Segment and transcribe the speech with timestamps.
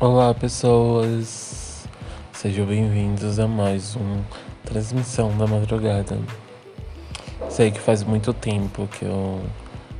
[0.00, 1.86] Olá, pessoas.
[2.32, 4.24] Sejam bem-vindos a mais uma
[4.64, 6.18] transmissão da madrugada.
[7.50, 9.42] Sei que faz muito tempo que eu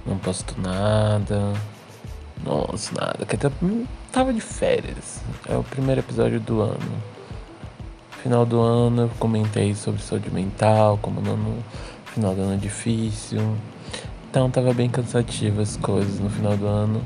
[0.06, 1.52] não posto nada.
[2.42, 3.26] Nossa, nada.
[3.26, 3.50] Que até
[4.10, 5.20] tava de férias.
[5.46, 7.02] É o primeiro episódio do ano.
[8.22, 11.62] Final do ano eu comentei sobre saúde mental, como no
[12.06, 13.54] final do ano é difícil.
[14.30, 17.02] Então tava bem cansativo as coisas no final do ano.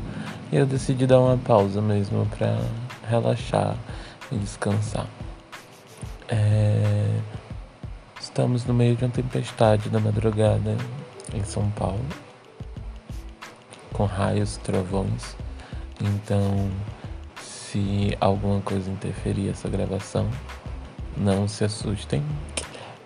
[0.52, 2.56] E eu decidi dar uma pausa mesmo pra
[3.08, 3.76] relaxar
[4.30, 5.06] e descansar.
[6.28, 7.20] É...
[8.20, 10.76] Estamos no meio de uma tempestade da madrugada
[11.32, 12.04] em São Paulo,
[13.92, 15.36] com raios, trovões.
[16.00, 16.70] Então,
[17.40, 20.28] se alguma coisa interferir essa gravação,
[21.16, 22.22] não se assustem,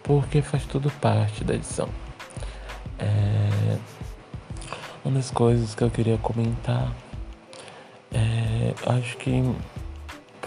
[0.02, 1.88] porque faz tudo parte da edição.
[2.99, 3.79] É...
[5.05, 6.93] Uma das coisas que eu queria comentar
[8.12, 9.43] é, acho que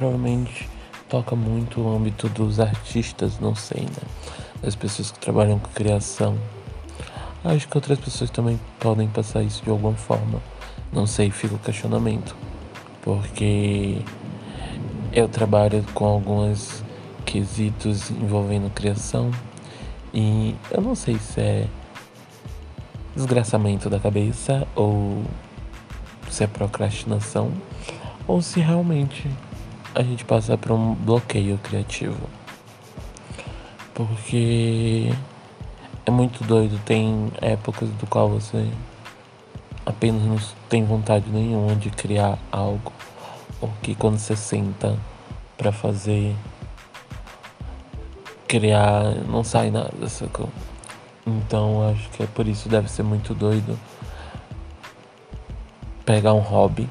[0.01, 0.67] provavelmente
[1.07, 4.01] toca muito o âmbito dos artistas, não sei, né?
[4.59, 6.35] Das pessoas que trabalham com criação.
[7.45, 10.41] Acho que outras pessoas também podem passar isso de alguma forma.
[10.91, 12.35] Não sei, fica o questionamento.
[13.03, 14.01] Porque
[15.13, 16.83] eu trabalho com alguns
[17.23, 19.29] quesitos envolvendo criação
[20.11, 21.67] e eu não sei se é
[23.15, 25.23] desgraçamento da cabeça ou
[26.27, 27.51] se é procrastinação
[28.27, 29.29] ou se realmente
[29.93, 32.29] a gente passa por um bloqueio criativo.
[33.93, 35.11] Porque
[36.05, 38.69] é muito doido, tem épocas do qual você
[39.85, 40.37] apenas não
[40.69, 42.93] tem vontade nenhuma de criar algo,
[43.59, 44.97] ou que quando você senta
[45.57, 46.35] para fazer
[48.47, 50.49] criar não sai nada, sacou?
[51.25, 53.77] Então acho que é por isso deve ser muito doido
[56.05, 56.89] pegar um hobby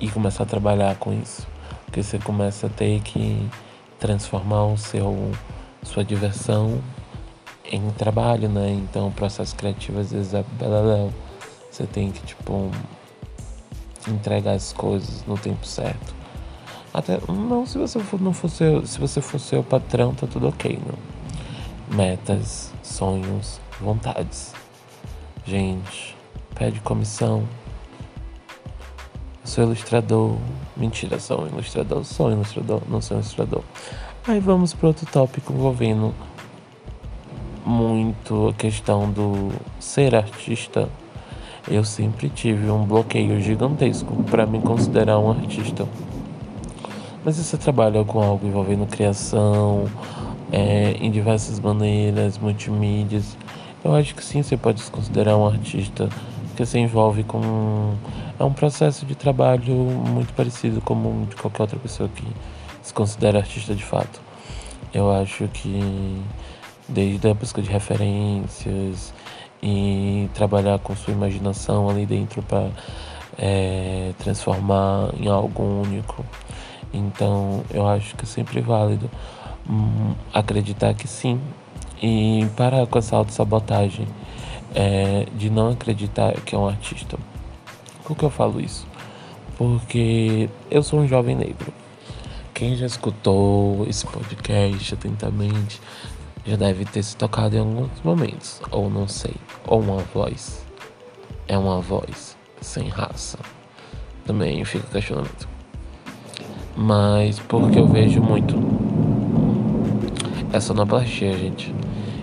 [0.00, 1.46] e começar a trabalhar com isso.
[1.92, 3.46] Porque você começa a ter que
[4.00, 5.30] transformar o seu
[5.82, 6.80] sua diversão
[7.70, 8.70] em trabalho, né?
[8.70, 10.42] Então o processo criativo às vezes é.
[11.70, 12.70] Você tem que, tipo,
[14.08, 16.14] entregar as coisas no tempo certo.
[16.94, 20.48] Até não se você for, não for seu, se você for seu patrão, tá tudo
[20.48, 21.94] ok, não.
[21.94, 24.54] Metas, sonhos, vontades.
[25.44, 26.16] Gente,
[26.54, 27.46] pede comissão,
[29.44, 30.36] sou ilustrador.
[30.76, 33.62] Mentira, sou um ilustrador, sou um ilustrador, não sou um ilustrador.
[34.26, 36.14] Aí vamos para outro tópico envolvendo
[37.64, 40.88] muito a questão do ser artista.
[41.68, 45.86] Eu sempre tive um bloqueio gigantesco para me considerar um artista.
[47.24, 49.86] Mas se você trabalha com algo envolvendo criação,
[50.50, 53.36] é, em diversas maneiras, multimídias,
[53.84, 56.08] eu acho que sim, você pode se considerar um artista,
[56.52, 57.94] porque se envolve com
[58.38, 62.26] é um processo de trabalho muito parecido como de qualquer outra pessoa que
[62.82, 64.20] se considera artista de fato.
[64.92, 66.22] Eu acho que
[66.86, 69.14] desde a busca de referências
[69.62, 72.68] e trabalhar com sua imaginação ali dentro para
[73.38, 76.22] é, transformar em algo único.
[76.92, 79.10] Então eu acho que é sempre válido
[79.68, 81.40] hum, acreditar que sim
[82.02, 84.06] e parar com essa autossabotagem
[84.74, 87.18] é, de não acreditar que é um artista.
[88.04, 88.86] Por que eu falo isso?
[89.56, 91.72] Porque eu sou um jovem negro.
[92.54, 95.80] Quem já escutou esse podcast atentamente
[96.44, 99.34] já deve ter se tocado em alguns momentos, ou não sei,
[99.66, 100.64] ou uma voz.
[101.46, 103.38] É uma voz sem raça.
[104.24, 105.48] Também fica questionamento.
[106.76, 108.56] Mas porque eu vejo muito.
[110.52, 111.74] É sonoplastia, gente.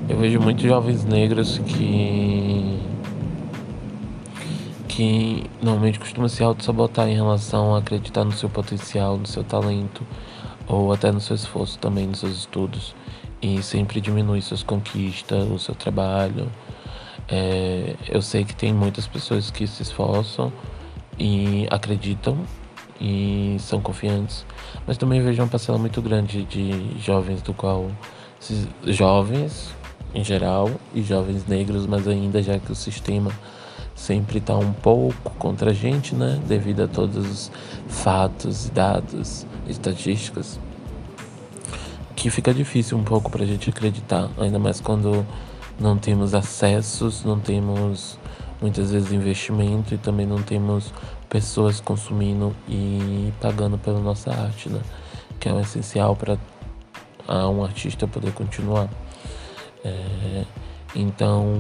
[0.10, 2.80] Eu vejo muitos jovens negros que
[4.88, 10.06] que normalmente costuma se auto-sabotar em relação a acreditar no seu potencial, no seu talento,
[10.68, 12.96] ou até no seu esforço também, nos seus estudos,
[13.40, 16.52] e sempre diminui suas conquistas, o seu trabalho.
[17.28, 20.52] É, eu sei que tem muitas pessoas que se esforçam
[21.18, 22.36] e acreditam
[23.00, 24.44] e são confiantes,
[24.88, 27.90] mas também vejo uma parcela muito grande de jovens do qual
[28.86, 29.79] jovens
[30.14, 33.32] em geral e jovens negros, mas ainda já que o sistema
[33.96, 36.40] sempre está um pouco contra a gente, né?
[36.48, 37.52] Devido a todos os
[37.88, 40.60] fatos, dados, estatísticas.
[42.16, 45.26] Que fica difícil um pouco para a gente acreditar, ainda mais quando
[45.80, 48.18] não temos acessos, não temos
[48.62, 50.94] muitas vezes investimento e também não temos
[51.30, 54.82] pessoas consumindo e pagando pela nossa arte, né?
[55.40, 56.38] Que é o essencial para
[57.48, 58.90] um artista poder continuar.
[59.84, 60.46] É,
[60.96, 61.56] então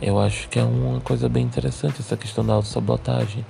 [0.00, 3.44] eu acho que é uma coisa bem interessante essa questão da autossabotagem.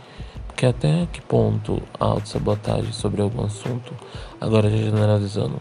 [0.46, 3.92] Porque até que ponto a autossabotagem sobre algum assunto,
[4.40, 5.60] agora generalizando,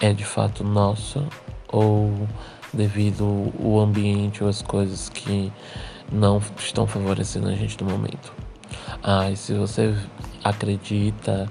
[0.00, 1.24] é de fato nossa
[1.68, 2.12] ou
[2.72, 5.52] devido ao ambiente ou as coisas que
[6.10, 8.32] não estão favorecendo a gente no momento.
[9.02, 9.94] Ah, e se você
[10.48, 11.48] acredita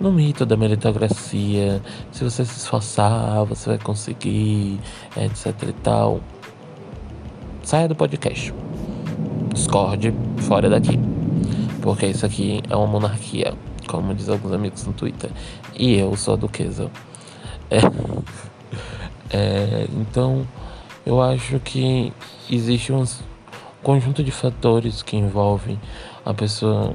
[0.00, 4.80] no mito da meritocracia, se você se esforçar, você vai conseguir,
[5.16, 6.20] etc e tal,
[7.62, 8.54] saia do podcast.
[9.52, 10.98] Discorde fora daqui.
[11.82, 13.54] Porque isso aqui é uma monarquia,
[13.86, 15.30] como diz alguns amigos no Twitter.
[15.74, 16.90] E eu sou a duquesa.
[19.30, 20.46] É, é, então,
[21.04, 22.14] eu acho que
[22.50, 23.04] existe um
[23.82, 25.78] conjunto de fatores que envolvem
[26.24, 26.94] a pessoa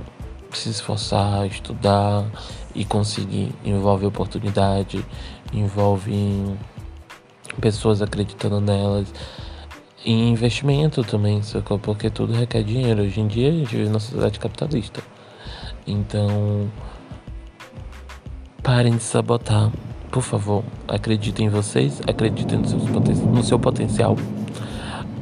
[0.57, 2.25] se esforçar, estudar
[2.75, 3.53] e conseguir.
[3.63, 5.05] Envolve oportunidade,
[5.53, 6.57] envolve
[7.59, 9.13] pessoas acreditando nelas.
[10.05, 11.79] E investimento também, sacou?
[11.79, 13.03] Porque tudo requer dinheiro.
[13.03, 15.01] Hoje em dia a gente vive numa sociedade capitalista.
[15.87, 16.69] Então,
[18.61, 19.71] parem de sabotar.
[20.11, 24.15] Por favor, acreditem em vocês, acreditem no, seus no seu potencial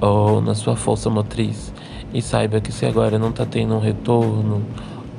[0.01, 1.71] ou na sua força motriz.
[2.13, 4.65] E saiba que se agora não está tendo um retorno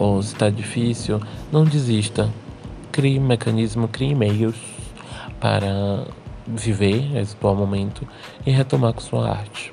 [0.02, 1.20] ou se está difícil,
[1.52, 2.28] não desista.
[2.90, 4.56] Crie um mecanismo, crie meios
[5.38, 6.04] para
[6.44, 8.06] viver esse bom momento
[8.44, 9.72] e retomar com sua arte.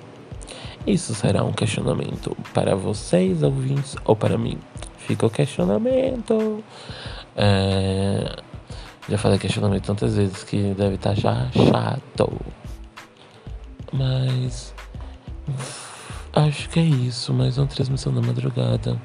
[0.86, 4.60] Isso será um questionamento para vocês, ouvintes, ou para mim.
[5.00, 6.64] Fica o questionamento.
[7.36, 8.36] É...
[9.10, 12.32] Já falei questionamento tantas vezes que deve estar já chato.
[13.92, 14.76] Mas.
[16.32, 17.34] Acho que é isso.
[17.34, 19.02] Mais uma transmissão da madrugada.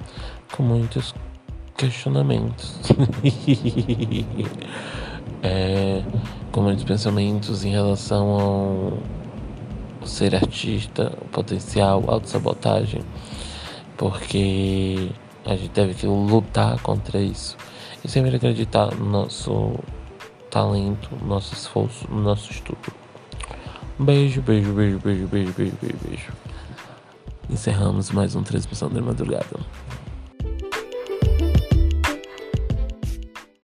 [0.56, 1.12] Com muitos
[1.77, 2.79] questionamentos.
[5.43, 6.01] é,
[6.53, 8.93] com muitos pensamentos em relação ao
[10.06, 13.03] ser artista, potencial, autossabotagem,
[13.97, 15.11] porque
[15.45, 17.56] a gente deve que lutar contra isso
[18.05, 19.75] e sempre acreditar no nosso
[20.51, 22.93] talento, no nosso esforço, no nosso estudo.
[23.99, 26.33] Beijo, beijo, beijo, beijo, beijo, beijo, beijo, beijo.
[27.51, 29.59] Encerramos mais uma transmissão da madrugada.